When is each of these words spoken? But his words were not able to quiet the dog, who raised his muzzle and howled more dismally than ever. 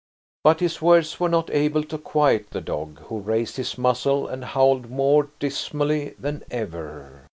But 0.43 0.61
his 0.61 0.81
words 0.81 1.19
were 1.19 1.29
not 1.29 1.51
able 1.51 1.83
to 1.83 1.99
quiet 1.99 2.49
the 2.49 2.59
dog, 2.59 3.01
who 3.01 3.19
raised 3.19 3.57
his 3.57 3.77
muzzle 3.77 4.25
and 4.27 4.43
howled 4.43 4.89
more 4.89 5.29
dismally 5.37 6.15
than 6.17 6.43
ever. 6.49 7.27